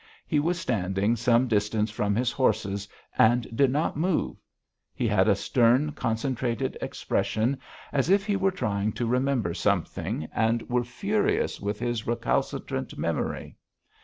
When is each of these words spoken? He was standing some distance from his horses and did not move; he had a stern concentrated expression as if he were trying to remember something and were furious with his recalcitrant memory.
He 0.25 0.39
was 0.39 0.59
standing 0.59 1.15
some 1.15 1.47
distance 1.47 1.91
from 1.91 2.15
his 2.15 2.31
horses 2.31 2.87
and 3.19 3.47
did 3.55 3.69
not 3.69 3.95
move; 3.95 4.35
he 4.95 5.07
had 5.07 5.27
a 5.27 5.35
stern 5.35 5.91
concentrated 5.91 6.75
expression 6.81 7.59
as 7.93 8.09
if 8.09 8.25
he 8.25 8.35
were 8.35 8.49
trying 8.49 8.93
to 8.93 9.05
remember 9.05 9.53
something 9.53 10.27
and 10.33 10.67
were 10.67 10.83
furious 10.83 11.61
with 11.61 11.77
his 11.77 12.07
recalcitrant 12.07 12.97
memory. 12.97 13.57